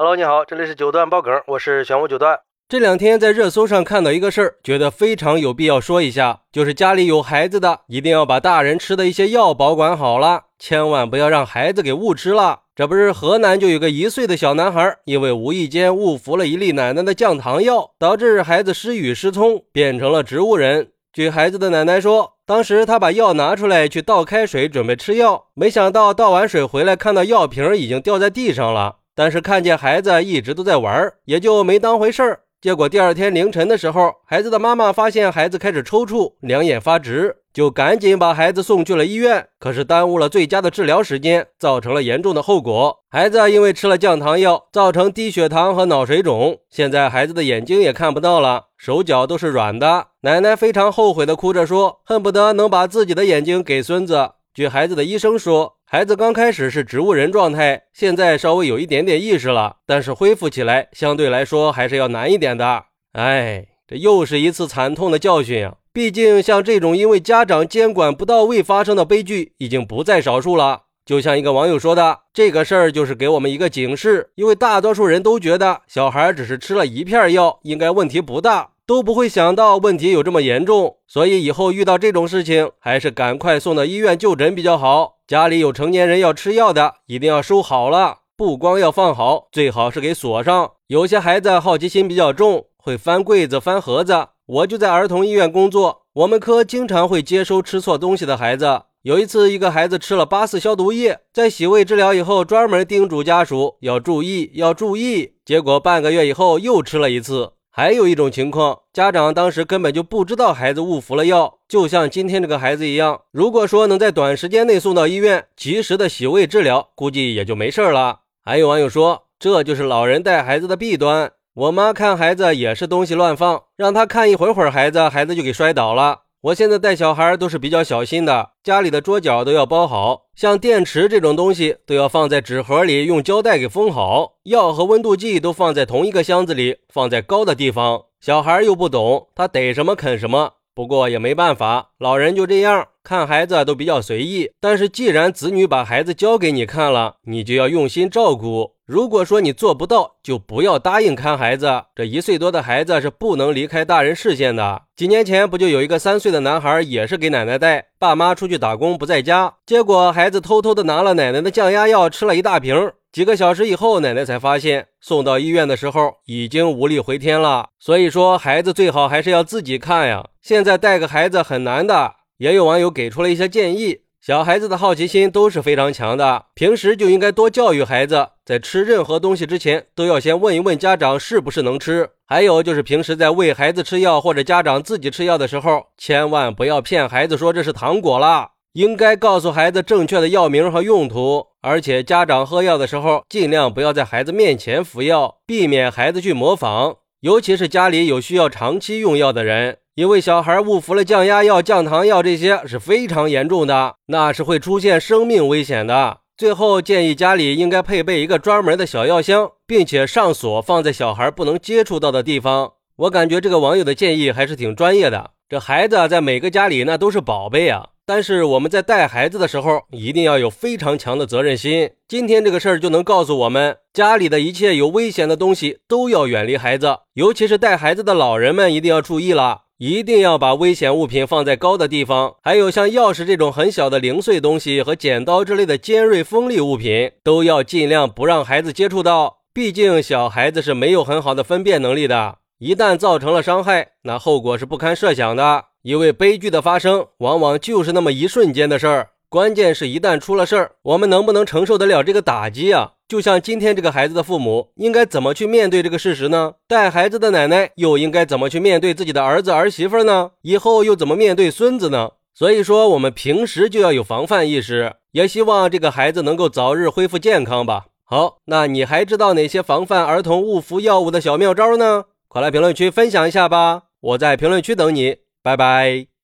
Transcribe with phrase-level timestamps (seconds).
[0.00, 2.40] Hello，你好，这里是九段爆梗，我是玄武九段。
[2.70, 12.60] 这两天在热搜上看到一个事儿，觉得非常有必要说一下，就是家里有孩子的，一定要把大人吃的一些药保管好了，千万不要让孩子给误吃了。
[12.74, 20.92] 这不是河南就有个一岁的小男孩，因为无意间误服了一粒奶奶的降糖药，导致孩子失语失聪，变成了植物人。
[21.12, 22.36] 据孩子的奶奶说。
[22.46, 28.96] 当时他把药拿出来去倒开水，准备吃药，没想到倒完水回来，看到药瓶已经掉在地上了。
[29.14, 32.40] 但是看见孩子一直都在玩，也就没当回事儿。
[32.60, 37.36] 结果第二天凌晨的时候，孩子的妈妈发现孩子开始抽搐，两眼发直。
[37.52, 43.00] 就赶紧把孩子送去了医院，可是耽误了最佳的治疗时间，造成了严重的后果。
[43.10, 50.06] 孩子因为吃了降糖药，造成低血糖和脑水肿，现在孩子的眼睛也看不到了，手脚都是软的。
[50.20, 54.30] 奶奶非常后悔的哭着说，恨不得能把自己的眼睛给孙子。
[54.54, 62.84] 据孩子的医生说，孩子刚开始是植物人状态，现在稍微有一点点意识了，但是恢复起来相对来说还是要难一点的。
[63.14, 65.68] 哎，这又是一次惨痛的教训！
[65.92, 70.82] 毕竟，像这种因为家长监管不到位发生的悲剧，已经不在少数了。
[71.04, 80.96] 就像一个网友说的：“这个事儿就是给我们一个警示，因为大多数人都觉得小孩只是吃了一片药，应该问题不大，都不会想到问题有这么严重。
[81.06, 85.18] 所以以后遇到这种事情，还是赶快送到医院就诊比较好。
[85.28, 90.72] 家里有成年人要吃药的，一定要收好了，不光要放好，最好是给锁上。
[90.88, 98.82] 有些孩子好奇心比较重，会翻柜子、翻盒子。”我就在儿童医院工作，我们科经常会接收吃错东西的孩子。
[99.02, 105.34] 有一次，一个孩子吃了八四消毒液，在洗胃治疗以后，专门叮嘱家属要注意，要注意。
[105.44, 107.52] 结果半个月以后又吃了一次。
[107.72, 113.20] 还有一种情况，家长当时根本就不知道孩子误服了药，就像今天这个孩子一样。
[113.30, 118.20] 如果说能在短时间内送到医院，及时的洗胃治疗，估计也就没事了。
[118.44, 121.30] 还有网友说，这就是老人带孩子的弊端。
[121.54, 126.22] 我妈看孩子也是东西乱放，让她看一会儿会儿孩子，孩子就给摔倒了。
[126.42, 134.36] 我现在带小孩都是比较小心的，家里的桌角都要包好，像电池这种东西都要放在纸盒里，用胶带给封好。
[134.44, 138.04] 药和温度计都放在同一个箱子里，放在高的地方。
[138.22, 140.54] 小孩又不懂，他逮什么啃什么。
[140.80, 144.50] 不过也没办法，老人就这样看孩子都比较随意。
[144.62, 148.76] 但是既然子女把孩子交给你看了，你就要用心照顾。
[148.86, 151.82] 如果说你做不到，就不要答应看孩子。
[151.94, 154.80] 这一岁多的孩子是不能离开大人视线的。
[154.96, 162.90] 几年前不就有一个三岁的男孩，也是给奶奶带，爸妈出去打工不在家，结果孩子偷偷的拿了奶奶的降压药，吃了一大瓶。
[163.12, 167.70] 几个小时以后，奶奶才发现，送到医院的时候已经无力回天了。
[167.78, 170.24] 所以说，孩子最好还是要自己看呀。
[170.40, 172.14] 现在带个孩子很难的。
[172.38, 174.02] 也有网友给出了一些建议。
[174.20, 182.10] 小孩子的好奇心都是非常强的，平时就应该多教育孩子，在吃任何东西之前都要先问一问家长是不是能吃。
[182.26, 191.46] 还有就是平时在喂孩子吃药或者家长自己吃药的时候，千万不要骗孩子说这是糖果了，应该告诉孩子正确的药名和用途。
[191.60, 199.78] 而且家长喝药的时候，尽量不要在孩子面前服药，避免孩子去模仿，尤其是家里有需要长期用药的人。
[199.96, 206.20] 因为小孩误服了降压药、降糖药，这些是非常严重的，那是会出现生命危险的。
[206.38, 212.72] 最后建议家里应该配备一个专门的小药箱，并且上锁，放在小孩不能接触到的地方。
[212.96, 215.32] 我感觉这个网友的建议还是挺专业的。
[215.50, 221.90] 这孩子在每个家里那都是宝贝啊，但是我们在带孩子的时候一定要有非常强的责任心。
[222.08, 229.60] 今天这个事儿就能告诉我们，家里的一切有危险的东西都要远离孩子，尤其是带孩子的老人们一定要注意了。
[229.78, 239.36] 一定要把危险物品放在高的地方，还有像钥匙这种很小的零碎东西和剪刀之类的尖锐锋利物品，都要尽量不让孩子接触到。
[239.52, 245.66] 毕竟小孩子是没有很好的分辨能力的，一旦造成了伤害，那后果是不堪设想的。
[245.82, 249.10] 因为悲剧的发生，往往就是那么一瞬间的事儿。
[249.28, 252.92] 关键是，一旦出了事儿，我们能不能承受得了这个打击啊？
[253.08, 256.54] 就像今天这个孩子的父母，应该怎么去面对这个事实呢？
[256.68, 260.32] 带孩子的奶奶又应该怎么去面对自己的儿子儿媳妇呢？
[260.42, 262.10] 以后又怎么面对孙子呢？
[262.34, 267.86] 所以说，我们平时就要有防范意识，也希望这个孩子能够早日恢复健康吧。
[268.04, 272.04] 好，那你还知道哪些防范儿童误服药物的小妙招呢？
[272.26, 273.82] 快来评论区分享一下吧！
[274.00, 276.19] 我在评论区等你，拜拜。